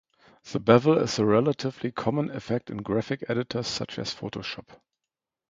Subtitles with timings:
[0.51, 4.69] The bevel is a relatively common effect in graphic editors such as Photoshop.